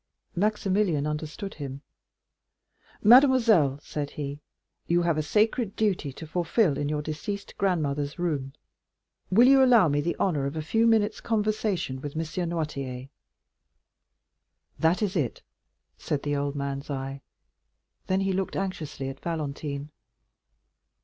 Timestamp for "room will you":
8.17-9.63